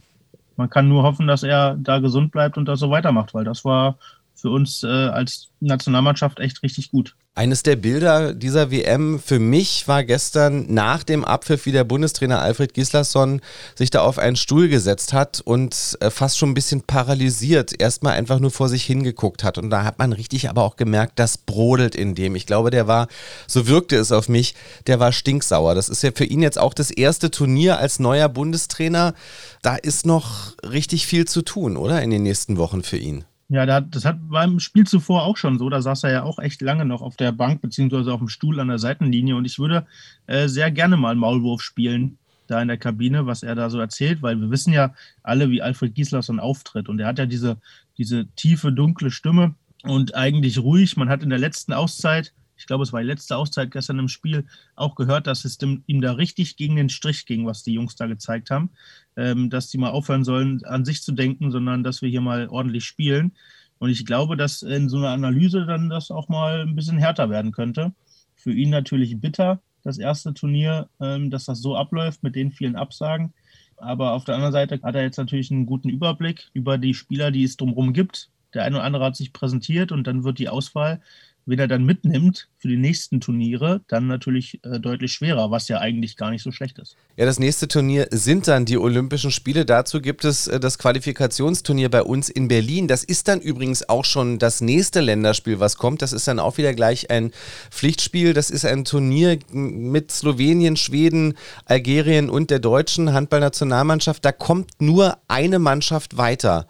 man 0.56 0.70
kann 0.70 0.88
nur 0.88 1.05
hoffen, 1.05 1.26
dass 1.26 1.43
er 1.44 1.76
da 1.76 2.00
gesund 2.00 2.32
bleibt 2.32 2.58
und 2.58 2.66
das 2.66 2.81
so 2.81 2.90
weitermacht, 2.90 3.32
weil 3.32 3.44
das 3.44 3.64
war 3.64 3.96
für 4.40 4.50
uns 4.50 4.82
äh, 4.85 4.87
als 4.87 5.49
Nationalmannschaft 5.61 6.38
echt 6.40 6.62
richtig 6.62 6.90
gut. 6.90 7.14
Eines 7.38 7.62
der 7.62 7.76
Bilder 7.76 8.35
dieser 8.35 8.73
WM 8.73 9.20
für 9.20 9.38
mich 9.38 9.87
war 9.87 10.02
gestern 10.02 10.67
nach 10.75 11.05
dem 11.05 11.25
Abpfiff, 11.25 11.67
wie 11.67 11.73
der 11.73 11.85
Bundestrainer 11.85 12.40
Alfred 12.43 12.75
Gislason 12.75 13.40
sich 13.76 13.90
da 13.90 14.00
auf 14.00 14.19
einen 14.19 14.35
Stuhl 14.35 14.69
gesetzt 14.69 15.12
hat 15.12 15.40
und 15.40 15.96
äh, 16.00 16.11
fast 16.11 16.37
schon 16.37 16.50
ein 16.50 16.55
bisschen 16.55 16.82
paralysiert 16.82 17.81
erstmal 17.81 18.14
einfach 18.14 18.40
nur 18.40 18.50
vor 18.50 18.69
sich 18.69 18.85
hingeguckt 18.85 19.44
hat. 19.44 19.56
Und 19.56 19.70
da 19.70 19.85
hat 19.85 20.00
man 20.00 20.12
richtig 20.12 20.50
aber 20.50 20.64
auch 20.64 20.75
gemerkt, 20.75 21.20
das 21.20 21.38
brodelt 21.38 21.94
in 21.94 22.17
dem. 22.17 22.35
Ich 22.35 22.44
glaube, 22.44 22.70
der 22.70 22.88
war, 22.88 23.06
so 23.46 23.69
wirkte 23.69 23.94
es 23.94 24.11
auf 24.11 24.29
mich, 24.29 24.56
der 24.88 24.99
war 24.99 25.12
stinksauer. 25.12 25.76
Das 25.76 25.88
ist 25.88 26.02
ja 26.02 26.11
für 26.12 26.25
ihn 26.25 26.43
jetzt 26.43 26.58
auch 26.58 26.75
das 26.75 26.90
erste 26.90 27.31
Turnier 27.31 27.79
als 27.79 28.00
neuer 28.00 28.29
Bundestrainer. 28.29 29.14
Da 29.62 29.76
ist 29.76 30.06
noch 30.06 30.56
richtig 30.64 31.06
viel 31.06 31.25
zu 31.25 31.43
tun, 31.43 31.76
oder? 31.76 32.02
In 32.02 32.11
den 32.11 32.25
nächsten 32.25 32.56
Wochen 32.56 32.82
für 32.82 32.96
ihn. 32.96 33.25
Ja, 33.50 33.80
das 33.80 34.04
hat 34.04 34.18
beim 34.28 34.60
Spiel 34.60 34.86
zuvor 34.86 35.24
auch 35.24 35.38
schon 35.38 35.58
so. 35.58 35.70
Da 35.70 35.80
saß 35.80 36.04
er 36.04 36.12
ja 36.12 36.22
auch 36.22 36.38
echt 36.38 36.60
lange 36.60 36.84
noch 36.84 37.00
auf 37.00 37.16
der 37.16 37.32
Bank 37.32 37.62
beziehungsweise 37.62 38.12
auf 38.12 38.20
dem 38.20 38.28
Stuhl 38.28 38.60
an 38.60 38.68
der 38.68 38.78
Seitenlinie. 38.78 39.36
Und 39.36 39.46
ich 39.46 39.58
würde 39.58 39.86
äh, 40.26 40.48
sehr 40.48 40.70
gerne 40.70 40.98
mal 40.98 41.14
Maulwurf 41.14 41.62
spielen 41.62 42.18
da 42.46 42.60
in 42.60 42.68
der 42.68 42.76
Kabine, 42.76 43.26
was 43.26 43.42
er 43.42 43.54
da 43.54 43.70
so 43.70 43.78
erzählt, 43.78 44.22
weil 44.22 44.38
wir 44.40 44.50
wissen 44.50 44.72
ja 44.72 44.94
alle, 45.22 45.50
wie 45.50 45.62
Alfred 45.62 45.94
Gislason 45.94 46.40
auftritt. 46.40 46.88
Und 46.88 46.98
er 46.98 47.06
hat 47.06 47.18
ja 47.18 47.26
diese, 47.26 47.56
diese 47.96 48.26
tiefe, 48.36 48.70
dunkle 48.72 49.10
Stimme 49.10 49.54
und 49.82 50.14
eigentlich 50.14 50.58
ruhig. 50.58 50.96
Man 50.96 51.08
hat 51.08 51.22
in 51.22 51.30
der 51.30 51.38
letzten 51.38 51.72
Auszeit 51.72 52.32
ich 52.58 52.66
glaube, 52.66 52.82
es 52.82 52.93
war 52.93 53.00
die 53.00 53.06
letzte 53.06 53.37
Auszeit 53.37 53.70
gestern 53.70 53.99
im 53.99 54.08
Spiel, 54.08 54.44
auch 54.75 54.96
gehört, 54.96 55.26
dass 55.26 55.44
es 55.44 55.58
dem, 55.58 55.84
ihm 55.87 56.00
da 56.00 56.12
richtig 56.12 56.56
gegen 56.56 56.76
den 56.76 56.88
Strich 56.88 57.25
ging, 57.25 57.46
was 57.46 57.62
die 57.62 57.72
Jungs 57.72 57.96
da 57.96 58.06
gezeigt 58.06 58.50
haben. 58.50 58.70
Ähm, 59.16 59.49
dass 59.49 59.69
die 59.69 59.78
mal 59.78 59.90
aufhören 59.90 60.25
sollen, 60.25 60.64
an 60.64 60.84
sich 60.84 61.02
zu 61.02 61.12
denken, 61.12 61.50
sondern 61.50 61.82
dass 61.82 62.02
wir 62.02 62.08
hier 62.08 62.20
mal 62.20 62.49
ordentlich 62.49 62.84
spielen. 62.84 63.32
Und 63.78 63.90
ich 63.90 64.05
glaube, 64.05 64.37
dass 64.37 64.62
in 64.62 64.88
so 64.88 64.99
einer 64.99 65.10
Analyse 65.10 65.64
dann 65.66 65.88
das 65.88 66.10
auch 66.10 66.28
mal 66.28 66.62
ein 66.62 66.75
bisschen 66.75 66.99
härter 66.99 67.31
werden 67.31 67.52
könnte. 67.52 67.93
Für 68.34 68.52
ihn 68.52 68.70
natürlich 68.70 69.20
bitter, 69.20 69.61
das 69.84 69.99
erste 69.99 70.34
Turnier, 70.34 70.88
ähm, 71.00 71.31
dass 71.31 71.44
das 71.44 71.61
so 71.61 71.76
abläuft 71.76 72.22
mit 72.22 72.34
den 72.34 72.50
vielen 72.50 72.76
Absagen. 72.76 73.32
Aber 73.76 74.12
auf 74.12 74.25
der 74.25 74.34
anderen 74.34 74.52
Seite 74.52 74.80
hat 74.82 74.94
er 74.97 75.02
jetzt 75.02 75.18
natürlich 75.18 75.50
einen 75.50 75.66
guten 75.66 75.88
Überblick 75.88 76.50
über 76.52 76.78
die 76.78 76.94
Spieler, 76.94 77.30
die 77.30 77.44
es 77.44 77.56
drumherum 77.56 77.92
gibt. 77.92 78.30
Der 78.54 78.64
eine 78.64 78.76
oder 78.76 78.85
andere 78.85 79.04
hat 79.04 79.16
sich 79.16 79.32
präsentiert 79.32 79.92
und 79.92 80.06
dann 80.06 80.25
wird 80.25 80.38
die 80.38 80.49
Auswahl 80.49 81.00
wenn 81.49 81.59
er 81.59 81.67
dann 81.67 81.85
mitnimmt 81.85 82.49
für 82.59 82.69
die 82.69 82.76
nächsten 82.76 83.21
Turniere, 83.21 83.81
dann 83.88 84.07
natürlich 84.07 84.61
äh, 84.64 84.78
deutlich 84.78 85.12
schwerer, 85.12 85.50
was 85.50 85.69
ja 85.69 85.78
eigentlich 85.78 86.17
gar 86.17 86.31
nicht 86.31 86.43
so 86.43 86.52
schlecht 86.52 86.78
ist. 86.78 86.97
Ja, 87.17 87.25
das 87.25 87.38
nächste 87.38 87.67
Turnier 87.69 88.09
sind 88.11 88.47
dann 88.49 88.67
die 88.67 88.76
Olympischen 88.76 89.31
Spiele. 89.31 89.64
Dazu 89.64 90.02
gibt 90.02 90.25
es 90.25 90.47
äh, 90.47 90.61
das 90.61 90.78
Qualifikationsturnier 90.78 91.88
bei 91.88 92.02
uns 92.02 92.28
in 92.28 92.49
Berlin. 92.49 92.87
Das 92.87 93.02
ist 93.02 93.28
dann 93.28 93.40
übrigens 93.40 93.88
auch 93.88 94.05
schon 94.05 94.38
das 94.38 94.61
nächste 94.61 95.00
Länderspiel, 95.00 95.59
was 95.59 95.78
kommt. 95.78 96.02
Das 96.02 96.12
ist 96.12 96.28
dann 96.28 96.38
auch 96.38 96.59
wieder 96.59 96.75
gleich 96.75 97.11
ein 97.11 97.33
Pflichtspiel. 97.71 98.35
Das 98.35 98.50
ist 98.50 98.67
ein 98.67 98.85
Turnier 98.85 99.38
mit 99.50 100.11
Slowenien, 100.11 100.76
Schweden, 100.76 101.35
Algerien 101.64 102.28
und 102.28 102.50
der 102.50 102.59
deutschen 102.59 103.14
Handballnationalmannschaft. 103.14 104.23
Da 104.23 104.33
kommt 104.33 104.83
nur 104.83 105.17
eine 105.28 105.59
Mannschaft 105.59 106.19
weiter. 106.19 106.67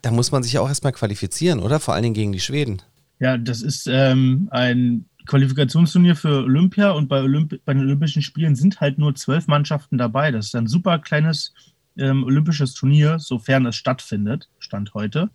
Da 0.00 0.12
muss 0.12 0.30
man 0.30 0.44
sich 0.44 0.58
auch 0.58 0.68
erstmal 0.68 0.92
qualifizieren, 0.92 1.58
oder? 1.60 1.80
Vor 1.80 1.94
allen 1.94 2.04
Dingen 2.04 2.14
gegen 2.14 2.32
die 2.32 2.40
Schweden. 2.40 2.82
Ja, 3.18 3.38
das 3.38 3.62
ist 3.62 3.86
ähm, 3.86 4.48
ein 4.50 5.06
Qualifikationsturnier 5.26 6.16
für 6.16 6.44
Olympia 6.44 6.90
und 6.90 7.08
bei, 7.08 7.22
Olymp 7.22 7.60
bei 7.64 7.74
den 7.74 7.82
Olympischen 7.82 8.22
Spielen 8.22 8.56
sind 8.56 8.80
halt 8.80 8.98
nur 8.98 9.14
zwölf 9.14 9.46
Mannschaften 9.46 9.98
dabei. 9.98 10.30
Das 10.30 10.46
ist 10.46 10.56
ein 10.56 10.66
super 10.66 10.98
kleines 10.98 11.54
ähm, 11.96 12.24
olympisches 12.24 12.74
Turnier, 12.74 13.18
sofern 13.18 13.66
es 13.66 13.76
stattfindet, 13.76 14.48
Stand 14.58 14.94
heute. 14.94 15.30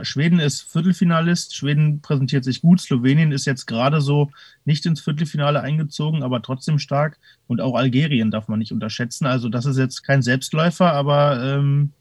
Schweden 0.00 0.38
ist 0.38 0.62
Viertelfinalist, 0.62 1.56
Schweden 1.56 2.00
präsentiert 2.00 2.44
sich 2.44 2.62
gut, 2.62 2.80
Slowenien 2.80 3.32
ist 3.32 3.46
jetzt 3.46 3.66
gerade 3.66 4.00
so 4.00 4.30
nicht 4.64 4.86
ins 4.86 5.00
Viertelfinale 5.00 5.60
eingezogen, 5.60 6.22
aber 6.22 6.40
trotzdem 6.40 6.78
stark. 6.78 7.18
Und 7.48 7.60
auch 7.60 7.74
Algerien 7.74 8.30
darf 8.30 8.46
man 8.46 8.60
nicht 8.60 8.72
unterschätzen. 8.72 9.26
Also 9.26 9.48
das 9.48 9.66
ist 9.66 9.76
jetzt 9.76 10.04
kein 10.04 10.22
Selbstläufer, 10.22 10.92
aber 10.92 11.42
ähm, 11.42 11.92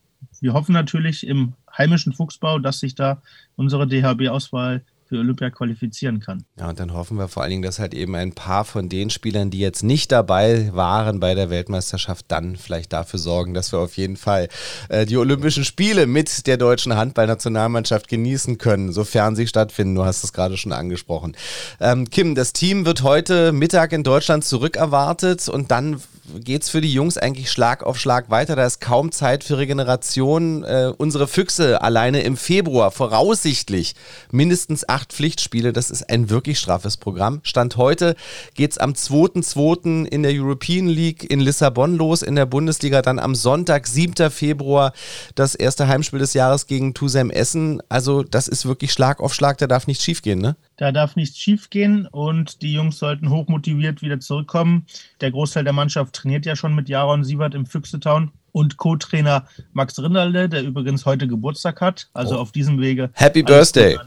wir 0.42 0.54
hoffen 0.54 0.74
natürlich 0.74 1.26
im 1.26 1.54
heimischen 1.76 2.14
Fuchsbau, 2.14 2.60
dass 2.60 2.80
sich 2.80 2.94
da 2.94 3.22
unsere 3.56 3.88
DHB-Auswahl 3.88 4.84
für 5.08 5.18
Olympia 5.20 5.50
qualifizieren 5.50 6.20
kann. 6.20 6.44
Ja, 6.60 6.70
und 6.70 6.80
dann 6.80 6.94
hoffen 6.94 7.18
wir 7.18 7.28
vor 7.28 7.44
allen 7.44 7.52
Dingen, 7.52 7.62
dass 7.62 7.80
halt 7.80 7.94
eben 7.94 8.16
ein 8.16 8.34
paar 8.34 8.66
von 8.66 8.90
den 8.90 9.10
Spielern, 9.10 9.50
die 9.50 9.60
jetzt 9.60 9.84
nicht 9.84 10.12
dabei 10.12 10.70
waren 10.74 11.20
bei 11.20 11.34
der 11.36 11.50
Weltmeisterschaft, 11.50 12.26
dann 12.28 12.56
vielleicht 12.56 12.94
dafür 12.94 13.20
sorgen, 13.20 13.54
dass 13.54 13.72
wir 13.72 13.80
auf 13.80 13.98
jeden 13.98 14.18
Fall 14.18 14.50
äh, 14.90 15.06
die 15.06 15.18
Olympischen 15.18 15.64
Spiele 15.64 16.08
mit 16.08 16.48
der 16.48 16.58
deutschen 16.58 16.96
Handballnationalmannschaft 16.96 18.08
genießen 18.08 18.58
können, 18.58 18.92
sofern 18.92 19.36
sie 19.36 19.48
stattfinden. 19.48 19.96
Du 19.96 20.06
hast 20.06 20.24
es 20.24 20.34
gerade 20.34 20.58
schon 20.58 20.74
angesprochen. 20.74 21.36
Ähm, 21.80 22.10
Kim, 22.10 22.36
das 22.36 22.54
Team 22.54 22.86
wird 22.86 23.04
heute 23.04 23.52
Mittag 23.52 23.94
in 23.94 24.04
Deutschland 24.04 24.46
zurückerwartet 24.46 25.50
und 25.50 25.72
dann 25.72 26.02
geht 26.36 26.64
es 26.64 26.70
für 26.70 26.82
die 26.82 26.92
Jungs 26.92 27.18
eigentlich 27.18 27.52
Schlag 27.52 27.84
auf 27.84 28.00
Schlag 28.00 28.30
weiter. 28.30 28.56
Da 28.56 28.66
ist 28.66 28.82
kaum 28.82 29.12
Zeit 29.12 29.44
für 29.44 29.58
Regeneration. 29.58 30.64
Äh, 30.64 30.92
unsere 30.98 31.28
Füchse 31.28 31.82
alleine 31.82 32.22
im 32.22 32.38
Februar 32.38 32.92
voraussichtlich 32.92 33.96
mindestens 34.32 34.88
acht 34.88 35.14
Pflichtspiele. 35.14 35.74
Das 35.74 35.90
ist 35.90 36.10
ein 36.10 36.30
wirklich 36.30 36.60
straffes 36.60 36.98
Programm. 36.98 37.40
Stand 37.44 37.78
heute 37.78 38.16
geht 38.56 38.72
es 38.72 38.78
am 38.78 38.94
2.2. 38.94 40.06
in 40.06 40.24
der 40.24 40.34
European 40.34 40.88
League 40.88 41.30
in 41.30 41.40
Lissabon 41.40 41.96
los, 41.96 42.22
in 42.22 42.36
der 42.36 42.46
Bundesliga 42.46 43.02
dann 43.02 43.20
am 43.20 43.36
Sonntag, 43.36 43.88
7. 43.88 44.30
Februar, 44.30 44.94
das 45.36 45.56
erste 45.56 45.88
Heimspiel 45.88 46.20
des 46.20 46.34
Jahres 46.34 46.68
gegen 46.68 46.94
Tusem 46.94 47.30
Essen. 47.30 47.82
Also 47.90 48.24
das 48.24 48.48
ist 48.48 48.66
wirklich 48.66 48.92
Schlag 48.92 49.20
auf 49.20 49.34
Schlag, 49.34 49.58
da 49.58 49.68
darf 49.68 49.88
nichts 49.88 50.04
schiefgehen, 50.04 50.40
ne? 50.40 50.56
Da 50.78 50.92
darf 50.92 51.16
nichts 51.16 51.40
schiefgehen 51.40 52.06
und 52.06 52.62
die 52.62 52.72
Jungs 52.72 53.00
sollten 53.00 53.32
hochmotiviert 53.32 54.04
wieder 54.04 54.20
zurückkommen. 54.20 54.86
Der 55.22 55.32
Großteil 55.32 55.64
der 55.64 55.74
Mannschaft 55.74 56.14
trainiert 56.14 56.46
ja 56.46 56.56
schon 56.56 56.76
mit 56.76 56.88
Jaron 56.88 57.24
Siebert 57.24 57.56
im 57.56 57.66
Füchsetown 57.66 58.32
und 58.52 58.78
Co-Trainer 58.78 59.48
Max 59.74 60.00
Rinderle, 60.00 60.48
der 60.48 60.64
übrigens 60.64 61.06
heute 61.06 61.28
Geburtstag 61.28 61.82
hat. 61.82 62.10
Also 62.14 62.38
oh. 62.38 62.42
auf 62.42 62.52
diesem 62.52 62.80
Wege. 62.80 63.10
Happy 63.14 63.42
Birthday! 63.42 63.98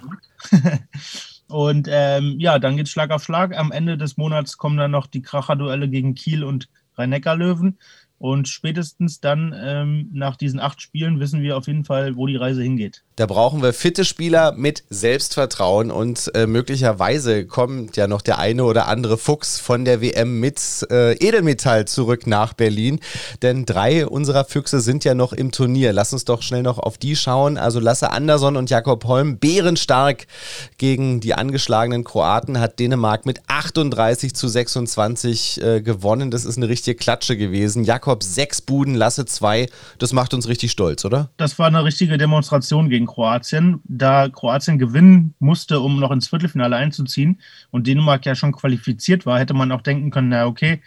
und 1.48 1.88
ähm, 1.90 2.36
ja, 2.38 2.60
dann 2.60 2.76
geht's 2.76 2.90
Schlag 2.90 3.10
auf 3.10 3.24
Schlag. 3.24 3.56
Am 3.56 3.72
Ende 3.72 3.98
des 3.98 4.16
Monats 4.16 4.56
kommen 4.56 4.76
dann 4.76 4.92
noch 4.92 5.08
die 5.08 5.22
Kracherduelle 5.22 5.88
gegen 5.88 6.14
Kiel 6.14 6.44
und 6.44 6.68
Rhein-Neckar-Löwen. 6.96 7.78
Und 8.20 8.48
spätestens 8.48 9.20
dann 9.20 9.54
ähm, 9.58 10.10
nach 10.12 10.36
diesen 10.36 10.60
acht 10.60 10.82
Spielen 10.82 11.20
wissen 11.20 11.40
wir 11.40 11.56
auf 11.56 11.66
jeden 11.68 11.86
Fall, 11.86 12.16
wo 12.16 12.26
die 12.26 12.36
Reise 12.36 12.62
hingeht. 12.62 13.02
Da 13.16 13.24
brauchen 13.24 13.62
wir 13.62 13.72
fitte 13.72 14.04
Spieler 14.04 14.52
mit 14.52 14.84
Selbstvertrauen 14.90 15.90
und 15.90 16.30
äh, 16.34 16.46
möglicherweise 16.46 17.46
kommt 17.46 17.96
ja 17.96 18.06
noch 18.06 18.20
der 18.20 18.38
eine 18.38 18.64
oder 18.64 18.88
andere 18.88 19.16
Fuchs 19.16 19.58
von 19.58 19.86
der 19.86 20.02
WM 20.02 20.38
mit 20.38 20.60
äh, 20.90 21.12
Edelmetall 21.14 21.86
zurück 21.86 22.26
nach 22.26 22.52
Berlin. 22.52 23.00
Denn 23.40 23.64
drei 23.64 24.06
unserer 24.06 24.44
Füchse 24.44 24.80
sind 24.80 25.04
ja 25.04 25.14
noch 25.14 25.32
im 25.32 25.50
Turnier. 25.50 25.94
Lass 25.94 26.12
uns 26.12 26.26
doch 26.26 26.42
schnell 26.42 26.62
noch 26.62 26.78
auf 26.78 26.98
die 26.98 27.16
schauen. 27.16 27.56
Also 27.56 27.80
Lasse 27.80 28.10
Andersson 28.10 28.56
und 28.56 28.68
Jakob 28.68 29.04
Holm 29.04 29.38
bärenstark 29.38 30.26
gegen 30.76 31.20
die 31.20 31.32
angeschlagenen 31.32 32.04
Kroaten 32.04 32.60
hat 32.60 32.78
Dänemark 32.78 33.24
mit 33.24 33.40
38 33.46 34.34
zu 34.34 34.46
26 34.46 35.62
äh, 35.62 35.80
gewonnen. 35.80 36.30
Das 36.30 36.44
ist 36.44 36.58
eine 36.58 36.68
richtige 36.68 36.96
Klatsche 36.96 37.38
gewesen. 37.38 37.84
Jakob 37.84 38.09
Jakob 38.10 38.24
sechs 38.24 38.60
Buden, 38.60 38.96
Lasse 38.96 39.24
zwei. 39.24 39.68
Das 39.98 40.12
macht 40.12 40.34
uns 40.34 40.48
richtig 40.48 40.72
stolz, 40.72 41.04
oder? 41.04 41.30
Das 41.36 41.60
war 41.60 41.68
eine 41.68 41.84
richtige 41.84 42.18
Demonstration 42.18 42.88
gegen 42.88 43.06
Kroatien, 43.06 43.78
da 43.84 44.28
Kroatien 44.28 44.78
gewinnen 44.78 45.34
musste, 45.38 45.78
um 45.78 46.00
noch 46.00 46.10
ins 46.10 46.26
Viertelfinale 46.26 46.74
einzuziehen 46.74 47.40
und 47.70 47.86
Dänemark 47.86 48.26
ja 48.26 48.34
schon 48.34 48.50
qualifiziert 48.50 49.26
war, 49.26 49.38
hätte 49.38 49.54
man 49.54 49.70
auch 49.70 49.82
denken 49.82 50.10
können, 50.10 50.30
na 50.30 50.46
okay, 50.46 50.82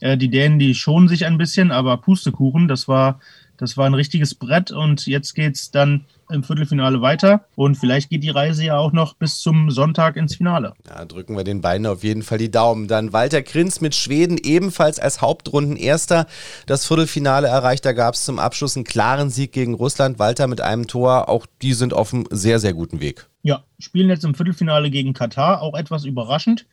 äh, 0.00 0.16
die 0.16 0.30
Dänen, 0.30 0.58
die 0.58 0.74
schonen 0.74 1.08
sich 1.08 1.26
ein 1.26 1.36
bisschen, 1.36 1.72
aber 1.72 1.98
Pustekuchen, 1.98 2.68
das 2.68 2.88
war, 2.88 3.20
das 3.58 3.76
war 3.76 3.84
ein 3.84 3.92
richtiges 3.92 4.34
Brett 4.34 4.72
und 4.72 5.06
jetzt 5.06 5.34
geht 5.34 5.56
es 5.56 5.70
dann 5.72 6.06
im 6.30 6.44
Viertelfinale 6.44 7.00
weiter 7.00 7.44
und 7.56 7.76
vielleicht 7.76 8.10
geht 8.10 8.22
die 8.22 8.30
Reise 8.30 8.64
ja 8.64 8.78
auch 8.78 8.92
noch 8.92 9.14
bis 9.14 9.40
zum 9.40 9.70
Sonntag 9.70 10.16
ins 10.16 10.36
Finale. 10.36 10.74
Ja, 10.88 11.04
drücken 11.04 11.36
wir 11.36 11.44
den 11.44 11.60
beiden 11.60 11.86
auf 11.86 12.04
jeden 12.04 12.22
Fall 12.22 12.38
die 12.38 12.50
Daumen. 12.50 12.88
Dann 12.88 13.12
Walter 13.12 13.42
Krinz 13.42 13.80
mit 13.80 13.94
Schweden 13.94 14.38
ebenfalls 14.42 14.98
als 14.98 15.20
Hauptrundenerster 15.20 16.26
das 16.66 16.86
Viertelfinale 16.86 17.48
erreicht. 17.48 17.84
Da 17.84 17.92
gab 17.92 18.14
es 18.14 18.24
zum 18.24 18.38
Abschluss 18.38 18.76
einen 18.76 18.84
klaren 18.84 19.30
Sieg 19.30 19.52
gegen 19.52 19.74
Russland. 19.74 20.18
Walter 20.18 20.46
mit 20.46 20.60
einem 20.60 20.86
Tor. 20.86 21.28
Auch 21.28 21.46
die 21.62 21.74
sind 21.74 21.94
auf 21.94 22.12
einem 22.12 22.26
sehr, 22.30 22.58
sehr 22.58 22.74
guten 22.74 23.00
Weg. 23.00 23.28
Ja, 23.42 23.64
spielen 23.78 24.08
jetzt 24.08 24.24
im 24.24 24.34
Viertelfinale 24.34 24.90
gegen 24.90 25.14
Katar. 25.14 25.62
Auch 25.62 25.74
etwas 25.74 26.04
überraschend. 26.04 26.66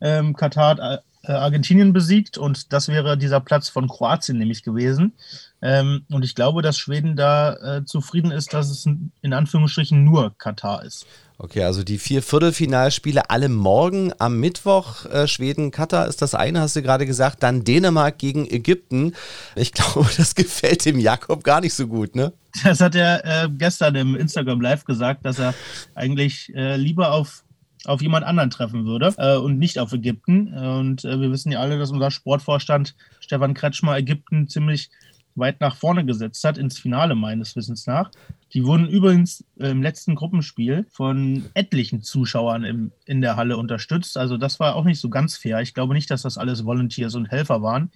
Ähm, 0.00 0.34
Katar 0.34 0.76
hat 0.76 1.02
äh, 1.26 1.32
Argentinien 1.32 1.92
besiegt 1.92 2.38
und 2.38 2.72
das 2.72 2.88
wäre 2.88 3.18
dieser 3.18 3.40
Platz 3.40 3.68
von 3.68 3.88
Kroatien 3.88 4.38
nämlich 4.38 4.62
gewesen. 4.62 5.14
Ähm, 5.62 6.04
und 6.10 6.24
ich 6.24 6.34
glaube, 6.34 6.62
dass 6.62 6.78
Schweden 6.78 7.16
da 7.16 7.54
äh, 7.78 7.84
zufrieden 7.84 8.30
ist, 8.30 8.52
dass 8.52 8.70
es 8.70 8.86
in 8.86 9.32
Anführungsstrichen 9.32 10.04
nur 10.04 10.36
Katar 10.38 10.84
ist. 10.84 11.06
Okay, 11.38 11.64
also 11.64 11.82
die 11.82 11.98
vier 11.98 12.22
Viertelfinalspiele 12.22 13.28
alle 13.28 13.50
morgen 13.50 14.12
am 14.18 14.40
Mittwoch. 14.40 15.04
Äh, 15.06 15.28
Schweden, 15.28 15.70
Katar 15.70 16.08
ist 16.08 16.22
das 16.22 16.34
eine, 16.34 16.60
hast 16.60 16.76
du 16.76 16.82
gerade 16.82 17.04
gesagt. 17.04 17.42
Dann 17.42 17.62
Dänemark 17.62 18.18
gegen 18.18 18.46
Ägypten. 18.46 19.12
Ich 19.54 19.72
glaube, 19.74 20.08
das 20.16 20.34
gefällt 20.34 20.84
dem 20.86 20.98
Jakob 20.98 21.44
gar 21.44 21.60
nicht 21.60 21.74
so 21.74 21.86
gut, 21.86 22.14
ne? 22.14 22.32
Das 22.64 22.80
hat 22.80 22.94
er 22.94 23.24
äh, 23.24 23.48
gestern 23.50 23.96
im 23.96 24.16
Instagram 24.16 24.62
Live 24.62 24.84
gesagt, 24.84 25.26
dass 25.26 25.38
er 25.38 25.52
eigentlich 25.94 26.54
äh, 26.54 26.76
lieber 26.76 27.12
auf 27.12 27.44
auf 27.84 28.02
jemand 28.02 28.24
anderen 28.24 28.50
treffen 28.50 28.84
würde 28.84 29.14
äh, 29.18 29.36
und 29.36 29.58
nicht 29.58 29.78
auf 29.78 29.92
Ägypten. 29.92 30.48
Und 30.52 31.04
äh, 31.04 31.20
wir 31.20 31.30
wissen 31.30 31.52
ja 31.52 31.60
alle, 31.60 31.78
dass 31.78 31.90
unser 31.90 32.10
Sportvorstand 32.10 32.94
Stefan 33.20 33.54
Kretschmer 33.54 33.96
Ägypten 33.96 34.48
ziemlich 34.48 34.90
weit 35.36 35.60
nach 35.60 35.76
vorne 35.76 36.04
gesetzt 36.04 36.42
hat, 36.44 36.58
ins 36.58 36.78
Finale 36.78 37.14
meines 37.14 37.54
Wissens 37.56 37.86
nach. 37.86 38.10
Die 38.54 38.64
wurden 38.64 38.88
übrigens 38.88 39.44
im 39.56 39.82
letzten 39.82 40.14
Gruppenspiel 40.14 40.86
von 40.90 41.44
etlichen 41.54 42.02
Zuschauern 42.02 42.64
im, 42.64 42.92
in 43.04 43.20
der 43.20 43.36
Halle 43.36 43.56
unterstützt. 43.56 44.16
Also 44.16 44.38
das 44.38 44.58
war 44.60 44.74
auch 44.74 44.84
nicht 44.84 45.00
so 45.00 45.10
ganz 45.10 45.36
fair. 45.36 45.60
Ich 45.60 45.74
glaube 45.74 45.94
nicht, 45.94 46.10
dass 46.10 46.22
das 46.22 46.38
alles 46.38 46.64
Volunteers 46.64 47.14
und 47.14 47.30
Helfer 47.30 47.62
waren. 47.62 47.90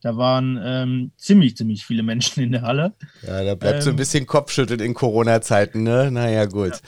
Da 0.00 0.16
waren 0.18 0.60
ähm, 0.62 1.12
ziemlich, 1.16 1.56
ziemlich 1.56 1.86
viele 1.86 2.02
Menschen 2.02 2.42
in 2.42 2.52
der 2.52 2.62
Halle. 2.62 2.92
Ja, 3.26 3.42
da 3.42 3.54
bleibt 3.54 3.76
ähm, 3.76 3.80
so 3.80 3.88
ein 3.88 3.94
ähm, 3.94 3.96
bisschen 3.96 4.26
Kopfschütteln 4.26 4.80
in 4.80 4.92
Corona-Zeiten, 4.92 5.82
ne? 5.82 6.10
Naja, 6.10 6.44
gut. 6.44 6.72
Ja. 6.72 6.78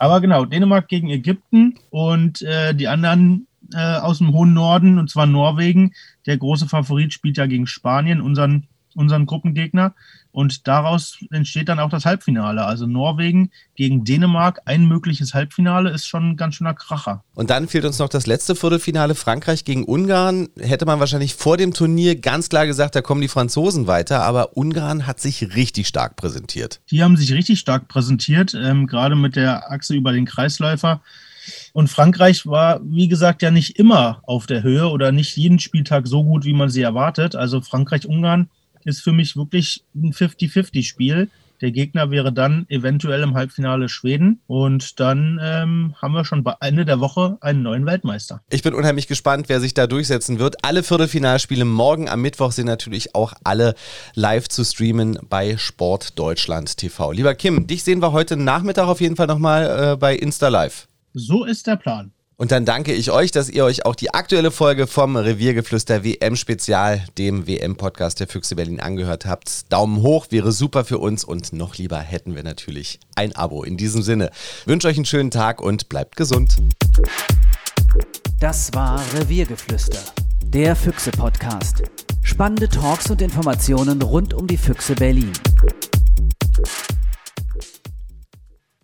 Aber 0.00 0.22
genau, 0.22 0.46
Dänemark 0.46 0.88
gegen 0.88 1.10
Ägypten 1.10 1.74
und 1.90 2.40
äh, 2.40 2.74
die 2.74 2.88
anderen 2.88 3.46
äh, 3.74 3.98
aus 3.98 4.16
dem 4.16 4.32
hohen 4.32 4.54
Norden, 4.54 4.98
und 4.98 5.10
zwar 5.10 5.26
Norwegen. 5.26 5.92
Der 6.24 6.38
große 6.38 6.68
Favorit 6.68 7.12
spielt 7.12 7.36
ja 7.36 7.44
gegen 7.44 7.66
Spanien, 7.66 8.22
unseren 8.22 8.66
unseren 8.94 9.26
Gruppengegner. 9.26 9.94
Und 10.32 10.68
daraus 10.68 11.18
entsteht 11.32 11.68
dann 11.68 11.80
auch 11.80 11.90
das 11.90 12.04
Halbfinale. 12.04 12.64
Also 12.64 12.86
Norwegen 12.86 13.50
gegen 13.74 14.04
Dänemark, 14.04 14.60
ein 14.64 14.86
mögliches 14.86 15.34
Halbfinale 15.34 15.90
ist 15.90 16.06
schon 16.06 16.30
ein 16.30 16.36
ganz 16.36 16.54
schöner 16.54 16.74
Kracher. 16.74 17.24
Und 17.34 17.50
dann 17.50 17.66
fehlt 17.66 17.84
uns 17.84 17.98
noch 17.98 18.08
das 18.08 18.26
letzte 18.26 18.54
Viertelfinale, 18.54 19.16
Frankreich 19.16 19.64
gegen 19.64 19.84
Ungarn. 19.84 20.48
Hätte 20.58 20.86
man 20.86 21.00
wahrscheinlich 21.00 21.34
vor 21.34 21.56
dem 21.56 21.74
Turnier 21.74 22.14
ganz 22.14 22.48
klar 22.48 22.66
gesagt, 22.66 22.94
da 22.94 23.02
kommen 23.02 23.20
die 23.20 23.28
Franzosen 23.28 23.88
weiter. 23.88 24.22
Aber 24.22 24.56
Ungarn 24.56 25.06
hat 25.06 25.18
sich 25.18 25.56
richtig 25.56 25.88
stark 25.88 26.14
präsentiert. 26.14 26.80
Die 26.90 27.02
haben 27.02 27.16
sich 27.16 27.32
richtig 27.32 27.58
stark 27.58 27.88
präsentiert, 27.88 28.54
ähm, 28.54 28.86
gerade 28.86 29.16
mit 29.16 29.34
der 29.34 29.72
Achse 29.72 29.94
über 29.94 30.12
den 30.12 30.26
Kreisläufer. 30.26 31.00
Und 31.72 31.88
Frankreich 31.88 32.46
war, 32.46 32.80
wie 32.84 33.08
gesagt, 33.08 33.42
ja 33.42 33.50
nicht 33.50 33.78
immer 33.78 34.22
auf 34.24 34.46
der 34.46 34.62
Höhe 34.62 34.88
oder 34.88 35.10
nicht 35.10 35.36
jeden 35.36 35.58
Spieltag 35.58 36.06
so 36.06 36.22
gut, 36.22 36.44
wie 36.44 36.52
man 36.52 36.68
sie 36.68 36.82
erwartet. 36.82 37.34
Also 37.34 37.60
Frankreich-Ungarn 37.60 38.48
ist 38.84 39.02
für 39.02 39.12
mich 39.12 39.36
wirklich 39.36 39.84
ein 39.94 40.12
50-50-Spiel. 40.12 41.28
Der 41.60 41.72
Gegner 41.72 42.10
wäre 42.10 42.32
dann 42.32 42.64
eventuell 42.70 43.22
im 43.22 43.34
Halbfinale 43.34 43.90
Schweden 43.90 44.40
und 44.46 44.98
dann 44.98 45.38
ähm, 45.42 45.94
haben 46.00 46.14
wir 46.14 46.24
schon 46.24 46.42
bei 46.42 46.54
Ende 46.60 46.86
der 46.86 47.00
Woche 47.00 47.36
einen 47.42 47.62
neuen 47.62 47.84
Weltmeister. 47.84 48.42
Ich 48.48 48.62
bin 48.62 48.72
unheimlich 48.72 49.08
gespannt, 49.08 49.50
wer 49.50 49.60
sich 49.60 49.74
da 49.74 49.86
durchsetzen 49.86 50.38
wird. 50.38 50.64
Alle 50.64 50.82
Viertelfinalspiele 50.82 51.66
morgen 51.66 52.08
am 52.08 52.22
Mittwoch 52.22 52.52
sind 52.52 52.66
natürlich 52.66 53.14
auch 53.14 53.34
alle 53.44 53.74
live 54.14 54.48
zu 54.48 54.64
streamen 54.64 55.18
bei 55.28 55.58
Sport 55.58 56.18
Deutschland 56.18 56.78
TV. 56.78 57.12
Lieber 57.12 57.34
Kim, 57.34 57.66
dich 57.66 57.84
sehen 57.84 58.00
wir 58.00 58.12
heute 58.12 58.38
Nachmittag 58.38 58.88
auf 58.88 59.02
jeden 59.02 59.16
Fall 59.16 59.26
nochmal 59.26 59.92
äh, 59.92 59.96
bei 59.96 60.16
Insta 60.16 60.48
Live. 60.48 60.88
So 61.12 61.44
ist 61.44 61.66
der 61.66 61.76
Plan. 61.76 62.12
Und 62.40 62.52
dann 62.52 62.64
danke 62.64 62.94
ich 62.94 63.10
euch, 63.10 63.32
dass 63.32 63.50
ihr 63.50 63.66
euch 63.66 63.84
auch 63.84 63.94
die 63.94 64.14
aktuelle 64.14 64.50
Folge 64.50 64.86
vom 64.86 65.14
Reviergeflüster 65.14 66.04
WM 66.04 66.36
Spezial, 66.36 67.04
dem 67.18 67.46
WM-Podcast 67.46 68.18
der 68.18 68.28
Füchse 68.28 68.56
Berlin, 68.56 68.80
angehört 68.80 69.26
habt. 69.26 69.70
Daumen 69.70 70.00
hoch 70.00 70.28
wäre 70.30 70.50
super 70.50 70.86
für 70.86 70.96
uns 70.96 71.22
und 71.22 71.52
noch 71.52 71.76
lieber 71.76 71.98
hätten 71.98 72.34
wir 72.34 72.42
natürlich 72.42 72.98
ein 73.14 73.36
Abo. 73.36 73.62
In 73.62 73.76
diesem 73.76 74.00
Sinne, 74.00 74.30
wünsche 74.64 74.88
euch 74.88 74.96
einen 74.96 75.04
schönen 75.04 75.30
Tag 75.30 75.60
und 75.60 75.90
bleibt 75.90 76.16
gesund. 76.16 76.56
Das 78.38 78.72
war 78.72 79.02
Reviergeflüster, 79.12 80.00
der 80.42 80.74
Füchse-Podcast. 80.76 81.82
Spannende 82.22 82.70
Talks 82.70 83.10
und 83.10 83.20
Informationen 83.20 84.00
rund 84.00 84.32
um 84.32 84.46
die 84.46 84.56
Füchse 84.56 84.94
Berlin. 84.94 85.30